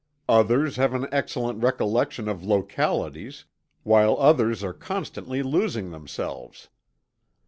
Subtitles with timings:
[0.27, 3.45] Others have an excellent recollection of localities,
[3.83, 6.69] while others are constantly losing themselves.